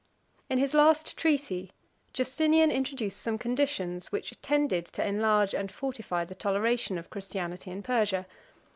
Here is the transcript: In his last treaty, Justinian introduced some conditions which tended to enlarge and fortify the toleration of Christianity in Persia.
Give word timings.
In 0.49 0.57
his 0.57 0.73
last 0.73 1.15
treaty, 1.15 1.73
Justinian 2.11 2.71
introduced 2.71 3.21
some 3.21 3.37
conditions 3.37 4.11
which 4.11 4.33
tended 4.41 4.87
to 4.87 5.07
enlarge 5.07 5.53
and 5.53 5.71
fortify 5.71 6.25
the 6.25 6.33
toleration 6.33 6.97
of 6.97 7.11
Christianity 7.11 7.69
in 7.69 7.83
Persia. 7.83 8.25